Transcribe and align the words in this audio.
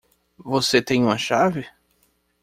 Você 0.39 0.81
tem 0.81 1.03
uma 1.03 1.15
chave? 1.15 1.69